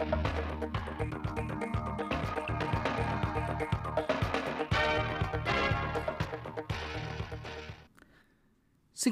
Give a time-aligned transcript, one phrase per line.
[0.00, 0.06] Xin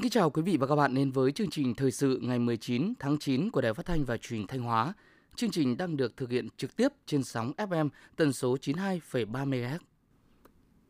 [0.03, 2.93] kính chào quý vị và các bạn đến với chương trình thời sự ngày 19
[2.99, 4.95] tháng 9 của Đài Phát thanh và Truyền hình Thanh Hóa.
[5.35, 9.79] Chương trình đang được thực hiện trực tiếp trên sóng FM tần số 92,3 MHz.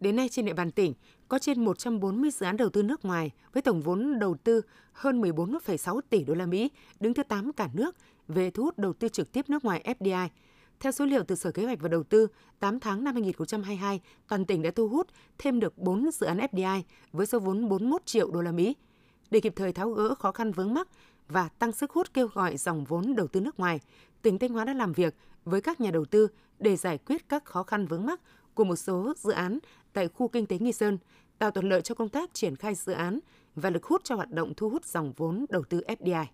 [0.00, 0.94] Đến nay trên địa bàn tỉnh
[1.28, 4.60] có trên 140 dự án đầu tư nước ngoài với tổng vốn đầu tư
[4.92, 6.70] hơn 14,6 tỷ đô la Mỹ,
[7.00, 7.96] đứng thứ 8 cả nước
[8.28, 10.28] về thu hút đầu tư trực tiếp nước ngoài FDI.
[10.80, 12.28] Theo số liệu từ Sở Kế hoạch và Đầu tư,
[12.58, 15.06] 8 tháng năm 2022, toàn tỉnh đã thu hút
[15.38, 18.76] thêm được 4 dự án FDI với số vốn 41 triệu đô la Mỹ.
[19.30, 20.88] Để kịp thời tháo gỡ khó khăn vướng mắc
[21.28, 23.80] và tăng sức hút kêu gọi dòng vốn đầu tư nước ngoài,
[24.22, 25.14] tỉnh Thanh Hóa đã làm việc
[25.44, 28.20] với các nhà đầu tư để giải quyết các khó khăn vướng mắc
[28.54, 29.58] của một số dự án
[29.92, 30.98] tại khu kinh tế Nghi Sơn,
[31.38, 33.18] tạo thuận lợi cho công tác triển khai dự án
[33.54, 36.24] và lực hút cho hoạt động thu hút dòng vốn đầu tư FDI.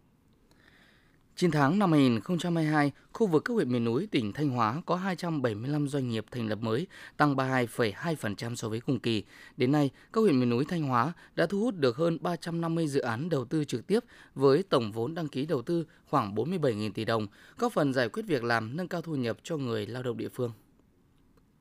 [1.36, 5.88] 9 tháng năm 2022, khu vực các huyện miền núi tỉnh Thanh Hóa có 275
[5.88, 9.24] doanh nghiệp thành lập mới, tăng 32,2% so với cùng kỳ.
[9.56, 13.00] Đến nay, các huyện miền núi Thanh Hóa đã thu hút được hơn 350 dự
[13.00, 14.00] án đầu tư trực tiếp
[14.34, 17.26] với tổng vốn đăng ký đầu tư khoảng 47.000 tỷ đồng,
[17.58, 20.28] góp phần giải quyết việc làm, nâng cao thu nhập cho người lao động địa
[20.28, 20.52] phương.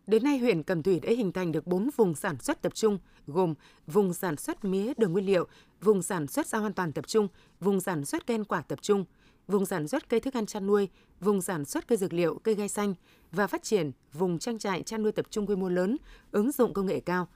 [0.08, 2.98] Đến nay, huyện Cẩm Thủy đã hình thành được 4 vùng sản xuất tập trung,
[3.28, 3.54] gồm
[3.88, 5.48] vùng sản xuất mía đường nguyên liệu,
[5.82, 7.28] vùng sản xuất rau an toàn tập trung,
[7.60, 9.06] vùng sản xuất cây quả tập trung–
[9.48, 12.56] vùng sản xuất cây thức ăn chăn nuôi, vùng sản xuất cây dược liệu, cây
[12.56, 12.94] gai xanh
[13.32, 15.98] và phát triển vùng trang trại chăn nuôi tập trung quy mô lớn,
[16.32, 17.28] ứng dụng công nghệ cao.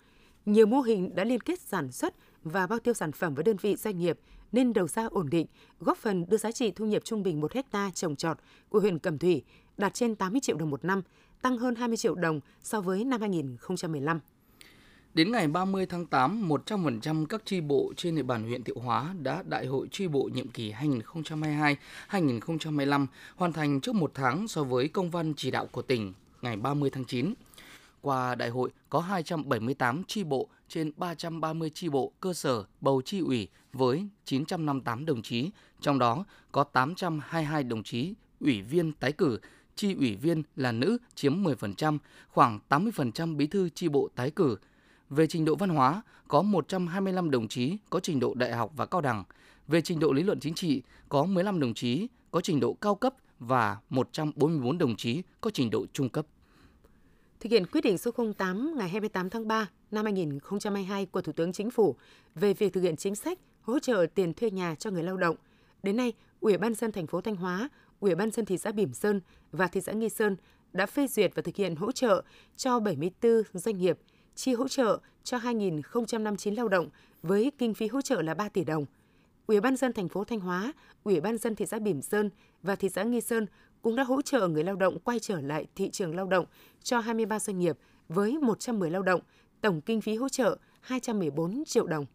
[0.46, 2.14] Nhiều mô hình đã liên kết sản xuất
[2.44, 4.20] và bao tiêu sản phẩm với đơn vị doanh nghiệp
[4.52, 5.48] nên đầu ra ổn định,
[5.80, 8.38] góp phần đưa giá trị thu nhập trung bình 1 hecta trồng trọt
[8.70, 9.44] của huyện Cẩm Thủy
[9.78, 11.02] đạt trên 80 triệu đồng một năm,
[11.42, 14.20] tăng hơn 20 triệu đồng so với năm 2015.
[15.18, 19.16] Đến ngày 30 tháng 8, 100% các tri bộ trên địa bàn huyện Thiệu Hóa
[19.22, 20.74] đã đại hội tri bộ nhiệm kỳ
[22.10, 26.58] 2022-2025 hoàn thành trước một tháng so với công văn chỉ đạo của tỉnh ngày
[26.58, 27.34] 30 tháng 9.
[28.02, 33.20] Qua đại hội có 278 tri bộ trên 330 tri bộ cơ sở bầu tri
[33.20, 35.50] ủy với 958 đồng chí,
[35.82, 39.40] trong đó có 822 đồng chí ủy viên tái cử,
[39.76, 41.98] tri ủy viên là nữ chiếm 10%,
[42.30, 44.58] khoảng 80% bí thư tri bộ tái cử,
[45.10, 48.86] về trình độ văn hóa, có 125 đồng chí có trình độ đại học và
[48.86, 49.24] cao đẳng.
[49.68, 52.96] Về trình độ lý luận chính trị, có 15 đồng chí có trình độ cao
[52.96, 56.26] cấp và 144 đồng chí có trình độ trung cấp.
[57.40, 61.54] Thực hiện quyết định số 08 ngày 28 tháng 3 năm 2022 của Thủ tướng
[61.54, 61.96] Chính phủ
[62.36, 65.36] về việc thực hiện chính sách hỗ trợ tiền thuê nhà cho người lao động.
[65.84, 67.70] Đến nay, Ủy ban dân thành phố Thanh Hóa,
[68.00, 70.36] Ủy ban dân thị xã Bỉm Sơn và thị xã Nghi Sơn
[70.74, 72.24] đã phê duyệt và thực hiện hỗ trợ
[72.58, 73.98] cho 74 doanh nghiệp
[74.38, 76.90] chi hỗ trợ cho 2.059 lao động
[77.24, 78.86] với kinh phí hỗ trợ là 3 tỷ đồng.
[79.48, 82.30] Ủy ban dân thành phố Thanh Hóa, Ủy ban dân thị xã Bỉm Sơn
[82.64, 83.46] và thị xã Nghi Sơn
[83.82, 86.46] cũng đã hỗ trợ người lao động quay trở lại thị trường lao động
[86.84, 87.78] cho 23 doanh nghiệp
[88.10, 89.22] với 110 lao động,
[89.62, 92.06] tổng kinh phí hỗ trợ 214 triệu đồng.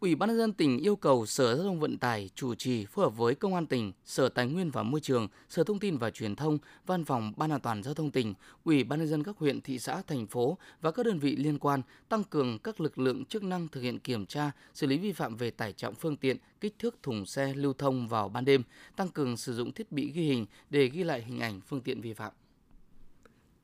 [0.00, 3.04] Ủy ban nhân dân tỉnh yêu cầu Sở Giao thông Vận tải chủ trì phối
[3.04, 6.10] hợp với Công an tỉnh, Sở Tài nguyên và Môi trường, Sở Thông tin và
[6.10, 9.36] Truyền thông, Văn phòng Ban an toàn giao thông tỉnh, Ủy ban nhân dân các
[9.38, 12.98] huyện, thị xã, thành phố và các đơn vị liên quan tăng cường các lực
[12.98, 16.16] lượng chức năng thực hiện kiểm tra, xử lý vi phạm về tải trọng phương
[16.16, 18.62] tiện, kích thước thùng xe lưu thông vào ban đêm,
[18.96, 22.00] tăng cường sử dụng thiết bị ghi hình để ghi lại hình ảnh phương tiện
[22.00, 22.32] vi phạm.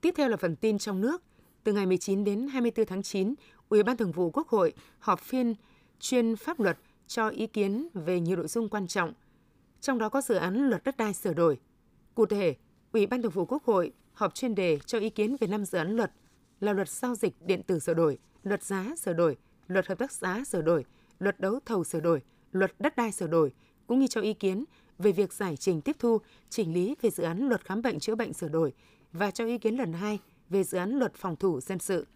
[0.01, 1.23] Tiếp theo là phần tin trong nước.
[1.65, 3.35] Từ ngày 19 đến 24 tháng 9,
[3.69, 5.55] Ủy ban Thường vụ Quốc hội họp phiên
[6.05, 9.13] chuyên pháp luật cho ý kiến về nhiều nội dung quan trọng,
[9.81, 11.61] trong đó có dự án luật đất đai sửa đổi.
[12.15, 12.57] Cụ thể,
[12.93, 15.79] Ủy ban Thường vụ Quốc hội họp chuyên đề cho ý kiến về năm dự
[15.79, 16.13] án luật
[16.61, 20.13] là luật giao dịch điện tử sửa đổi, luật giá sửa đổi, luật hợp tác
[20.13, 20.85] xã sửa đổi,
[21.19, 22.23] luật đấu thầu sửa đổi,
[22.53, 23.53] luật đất đai sửa đổi,
[23.87, 24.65] cũng như cho ý kiến
[24.99, 26.19] về việc giải trình tiếp thu,
[26.51, 28.73] chỉnh lý về dự án luật khám bệnh chữa bệnh sửa đổi
[29.13, 30.19] và cho ý kiến lần hai
[30.51, 32.07] về dự án luật phòng thủ dân sự.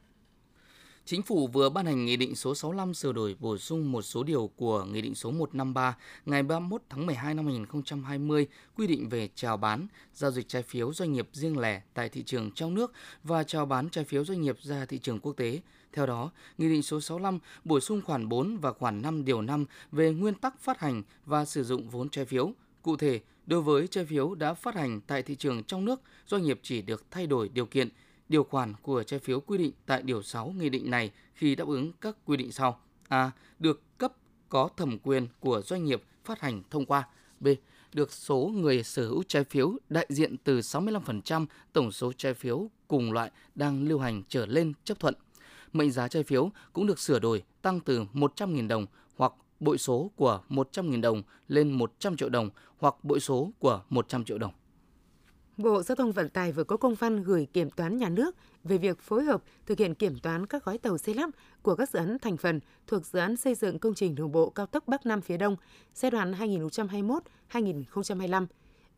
[1.10, 4.22] Chính phủ vừa ban hành Nghị định số 65 sửa đổi bổ sung một số
[4.22, 5.96] điều của Nghị định số 153
[6.26, 8.46] ngày 31 tháng 12 năm 2020
[8.76, 12.22] quy định về chào bán, giao dịch trái phiếu doanh nghiệp riêng lẻ tại thị
[12.22, 12.92] trường trong nước
[13.24, 15.60] và chào bán trái phiếu doanh nghiệp ra thị trường quốc tế.
[15.92, 19.64] Theo đó, Nghị định số 65 bổ sung khoản 4 và khoản 5 điều 5
[19.92, 22.52] về nguyên tắc phát hành và sử dụng vốn trái phiếu.
[22.82, 26.42] Cụ thể, đối với trái phiếu đã phát hành tại thị trường trong nước, doanh
[26.42, 27.88] nghiệp chỉ được thay đổi điều kiện–
[28.28, 31.68] điều khoản của trái phiếu quy định tại điều 6 nghị định này khi đáp
[31.68, 32.80] ứng các quy định sau.
[33.08, 33.30] A.
[33.58, 34.12] Được cấp
[34.48, 37.08] có thẩm quyền của doanh nghiệp phát hành thông qua.
[37.40, 37.48] B.
[37.92, 42.70] Được số người sở hữu trái phiếu đại diện từ 65% tổng số trái phiếu
[42.88, 45.14] cùng loại đang lưu hành trở lên chấp thuận.
[45.72, 48.86] Mệnh giá trái phiếu cũng được sửa đổi tăng từ 100.000 đồng
[49.16, 54.24] hoặc bội số của 100.000 đồng lên 100 triệu đồng hoặc bội số của 100
[54.24, 54.52] triệu đồng.
[55.58, 58.78] Bộ Giao thông Vận tải vừa có công văn gửi Kiểm toán Nhà nước về
[58.78, 61.30] việc phối hợp thực hiện kiểm toán các gói tàu xây lắp
[61.62, 64.50] của các dự án thành phần thuộc dự án xây dựng công trình đường bộ
[64.50, 65.56] cao tốc Bắc Nam phía Đông
[65.94, 66.32] giai đoạn
[67.52, 68.46] 2021-2025.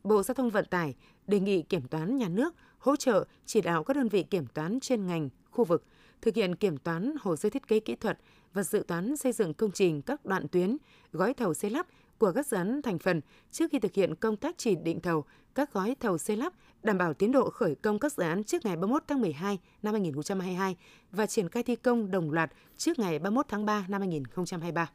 [0.04, 0.94] Bộ Giao thông Vận tải
[1.26, 4.80] đề nghị Kiểm toán Nhà nước hỗ trợ chỉ đạo các đơn vị kiểm toán
[4.80, 5.84] trên ngành, khu vực
[6.22, 8.18] thực hiện kiểm toán hồ sơ thiết kế kỹ thuật
[8.54, 10.76] và dự toán xây dựng công trình các đoạn tuyến,
[11.12, 11.86] gói thầu xây lắp
[12.20, 13.20] của các dự án thành phần
[13.50, 15.24] trước khi thực hiện công tác chỉ định thầu,
[15.54, 16.52] các gói thầu xây lắp,
[16.82, 19.94] đảm bảo tiến độ khởi công các dự án trước ngày 31 tháng 12 năm
[19.94, 20.76] 2022
[21.12, 24.90] và triển khai thi công đồng loạt trước ngày 31 tháng 3 năm 2023.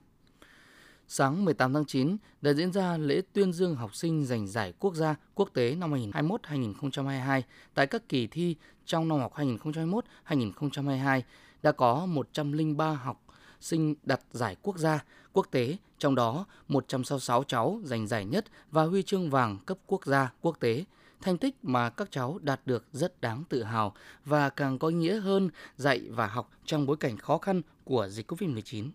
[1.07, 4.95] Sáng 18 tháng 9 đã diễn ra lễ tuyên dương học sinh giành giải quốc
[4.95, 7.41] gia, quốc tế năm 2021-2022
[7.73, 8.55] tại các kỳ thi
[8.85, 9.33] trong năm học
[10.27, 11.21] 2021-2022
[11.63, 13.24] đã có 103 học
[13.65, 15.03] sinh đặt giải quốc gia,
[15.33, 20.05] quốc tế, trong đó 166 cháu giành giải nhất và huy chương vàng cấp quốc
[20.05, 20.83] gia, quốc tế.
[21.21, 23.93] Thành tích mà các cháu đạt được rất đáng tự hào
[24.25, 28.31] và càng có nghĩa hơn dạy và học trong bối cảnh khó khăn của dịch
[28.31, 28.89] COVID-19.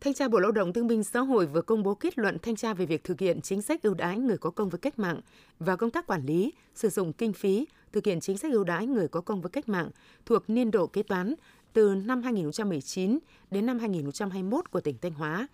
[0.00, 2.56] Thanh tra Bộ Lao động Thương binh Xã hội vừa công bố kết luận thanh
[2.56, 5.20] tra về việc thực hiện chính sách ưu đãi người có công với cách mạng
[5.58, 8.86] và công tác quản lý, sử dụng kinh phí thực hiện chính sách ưu đãi
[8.86, 9.90] người có công với cách mạng
[10.26, 11.34] thuộc niên độ kế toán
[11.72, 13.18] từ năm 2019
[13.50, 15.46] đến năm 2021 của tỉnh Thanh Hóa.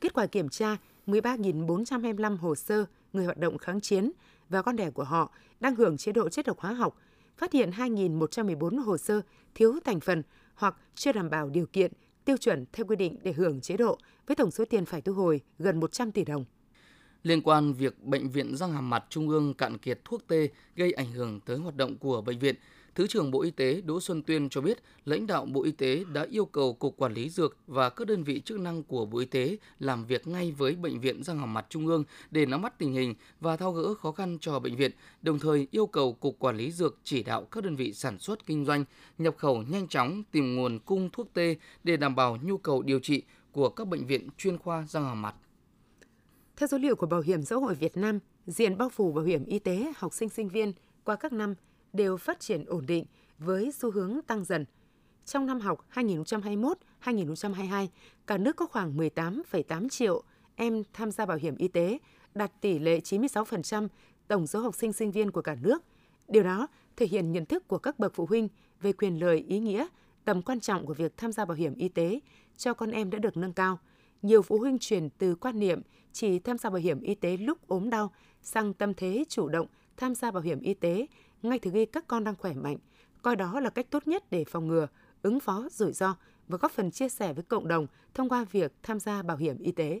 [0.00, 0.76] Kết quả kiểm tra
[1.06, 4.12] 13.425 hồ sơ người hoạt động kháng chiến
[4.48, 6.98] và con đẻ của họ đang hưởng chế độ chất độc hóa học,
[7.36, 9.20] phát hiện 2.114 hồ sơ
[9.54, 10.22] thiếu thành phần
[10.54, 11.92] hoặc chưa đảm bảo điều kiện
[12.24, 15.12] tiêu chuẩn theo quy định để hưởng chế độ với tổng số tiền phải thu
[15.12, 16.44] hồi gần 100 tỷ đồng.
[17.22, 20.92] Liên quan việc Bệnh viện răng hàm mặt Trung ương cạn kiệt thuốc tê gây
[20.92, 22.54] ảnh hưởng tới hoạt động của bệnh viện,
[22.98, 26.04] Thứ trưởng Bộ Y tế Đỗ Xuân Tuyên cho biết, lãnh đạo Bộ Y tế
[26.12, 29.18] đã yêu cầu Cục Quản lý Dược và các đơn vị chức năng của Bộ
[29.18, 32.62] Y tế làm việc ngay với Bệnh viện răng hàm mặt Trung ương để nắm
[32.62, 34.90] bắt tình hình và thao gỡ khó khăn cho bệnh viện,
[35.22, 38.46] đồng thời yêu cầu Cục Quản lý Dược chỉ đạo các đơn vị sản xuất
[38.46, 38.84] kinh doanh,
[39.18, 43.00] nhập khẩu nhanh chóng tìm nguồn cung thuốc tê để đảm bảo nhu cầu điều
[43.00, 43.22] trị
[43.52, 45.34] của các bệnh viện chuyên khoa răng hàm mặt.
[46.56, 49.44] Theo số liệu của Bảo hiểm xã hội Việt Nam, diện bao phủ bảo hiểm
[49.44, 50.72] y tế học sinh sinh viên
[51.04, 51.54] qua các năm
[51.98, 53.04] đều phát triển ổn định
[53.38, 54.64] với xu hướng tăng dần.
[55.24, 57.86] Trong năm học 2021-2022,
[58.26, 60.22] cả nước có khoảng 18,8 triệu
[60.56, 61.98] em tham gia bảo hiểm y tế,
[62.34, 63.88] đạt tỷ lệ 96%
[64.28, 65.84] tổng số học sinh sinh viên của cả nước.
[66.28, 66.66] Điều đó
[66.96, 68.48] thể hiện nhận thức của các bậc phụ huynh
[68.80, 69.86] về quyền lợi ý nghĩa,
[70.24, 72.20] tầm quan trọng của việc tham gia bảo hiểm y tế
[72.56, 73.78] cho con em đã được nâng cao.
[74.22, 77.68] Nhiều phụ huynh chuyển từ quan niệm chỉ tham gia bảo hiểm y tế lúc
[77.68, 78.12] ốm đau
[78.42, 79.66] sang tâm thế chủ động
[79.96, 81.06] tham gia bảo hiểm y tế
[81.42, 82.76] ngay từ khi các con đang khỏe mạnh,
[83.22, 84.86] coi đó là cách tốt nhất để phòng ngừa,
[85.22, 86.16] ứng phó rủi ro
[86.48, 89.58] và góp phần chia sẻ với cộng đồng thông qua việc tham gia bảo hiểm
[89.58, 90.00] y tế.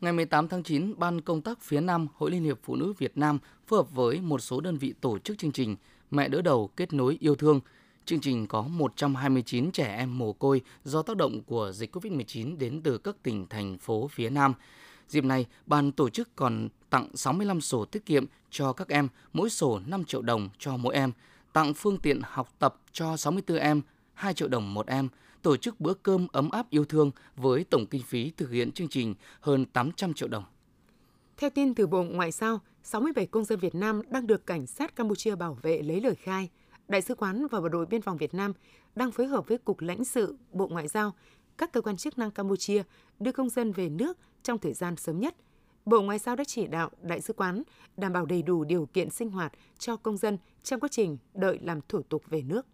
[0.00, 3.18] Ngày 18 tháng 9, Ban công tác phía Nam Hội Liên hiệp Phụ nữ Việt
[3.18, 5.76] Nam phối hợp với một số đơn vị tổ chức chương trình
[6.10, 7.60] Mẹ đỡ đầu kết nối yêu thương.
[8.04, 12.82] Chương trình có 129 trẻ em mồ côi do tác động của dịch COVID-19 đến
[12.82, 14.54] từ các tỉnh, thành phố phía Nam.
[15.08, 19.50] Dịp này, ban tổ chức còn tặng 65 sổ tiết kiệm cho các em, mỗi
[19.50, 21.12] sổ 5 triệu đồng cho mỗi em,
[21.52, 23.80] tặng phương tiện học tập cho 64 em,
[24.14, 25.08] 2 triệu đồng một em,
[25.42, 28.88] tổ chức bữa cơm ấm áp yêu thương với tổng kinh phí thực hiện chương
[28.88, 30.44] trình hơn 800 triệu đồng.
[31.36, 34.96] Theo tin từ Bộ Ngoại giao, 67 công dân Việt Nam đang được cảnh sát
[34.96, 36.50] Campuchia bảo vệ lấy lời khai.
[36.88, 38.52] Đại sứ quán và bộ đội biên phòng Việt Nam
[38.94, 41.14] đang phối hợp với Cục lãnh sự Bộ Ngoại giao,
[41.58, 42.82] các cơ quan chức năng Campuchia
[43.20, 45.36] đưa công dân về nước trong thời gian sớm nhất.
[45.84, 47.62] Bộ Ngoại giao đã chỉ đạo Đại sứ quán
[47.96, 51.58] đảm bảo đầy đủ điều kiện sinh hoạt cho công dân trong quá trình đợi
[51.62, 52.66] làm thủ tục về nước.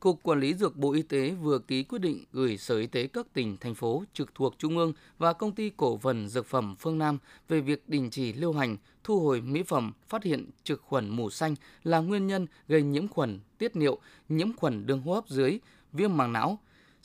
[0.00, 3.06] Cục Quản lý Dược Bộ Y tế vừa ký quyết định gửi Sở Y tế
[3.06, 6.76] các tỉnh, thành phố trực thuộc Trung ương và Công ty Cổ phần Dược phẩm
[6.78, 7.18] Phương Nam
[7.48, 11.30] về việc đình chỉ lưu hành, thu hồi mỹ phẩm phát hiện trực khuẩn mù
[11.30, 15.58] xanh là nguyên nhân gây nhiễm khuẩn tiết niệu, nhiễm khuẩn đường hô hấp dưới,
[15.92, 16.58] viêm màng não,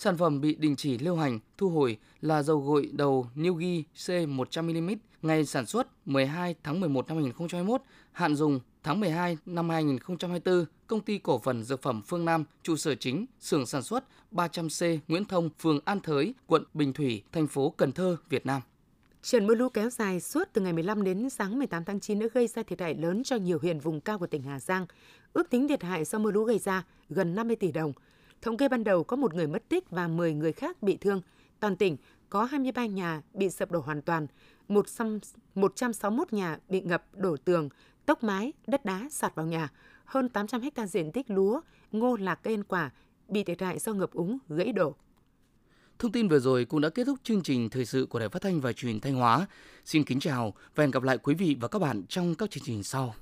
[0.03, 4.95] Sản phẩm bị đình chỉ lưu hành, thu hồi là dầu gội đầu Newgi C100ml
[5.21, 7.81] ngày sản xuất 12 tháng 11 năm 2021,
[8.11, 12.75] hạn dùng tháng 12 năm 2024, công ty cổ phần dược phẩm Phương Nam, trụ
[12.75, 17.47] sở chính, xưởng sản xuất 300C Nguyễn Thông, phường An Thới, quận Bình Thủy, thành
[17.47, 18.61] phố Cần Thơ, Việt Nam.
[19.21, 22.27] Trận mưa lũ kéo dài suốt từ ngày 15 đến sáng 18 tháng 9 đã
[22.33, 24.85] gây ra thiệt hại lớn cho nhiều huyện vùng cao của tỉnh Hà Giang.
[25.33, 27.93] Ước tính thiệt hại do mưa lũ gây ra gần 50 tỷ đồng.
[28.41, 31.21] Thống kê ban đầu có một người mất tích và 10 người khác bị thương.
[31.59, 31.97] Toàn tỉnh
[32.29, 34.27] có 23 nhà bị sập đổ hoàn toàn,
[34.67, 37.69] 161 nhà bị ngập đổ tường,
[38.05, 39.69] tốc mái, đất đá sạt vào nhà,
[40.05, 42.91] hơn 800 hecta diện tích lúa, ngô lạc cây ăn quả
[43.27, 44.95] bị thiệt hại do ngập úng, gãy đổ.
[45.99, 48.41] Thông tin vừa rồi cũng đã kết thúc chương trình thời sự của Đài Phát
[48.41, 49.47] thanh và Truyền Thanh Hóa.
[49.85, 52.63] Xin kính chào và hẹn gặp lại quý vị và các bạn trong các chương
[52.63, 53.15] trình sau.